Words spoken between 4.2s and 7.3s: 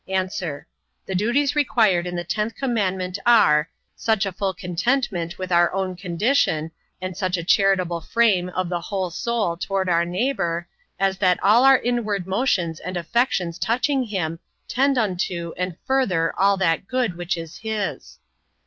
a full contentment with our own condition, and